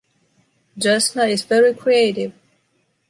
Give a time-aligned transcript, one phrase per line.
[0.79, 2.33] Jasna is very creative.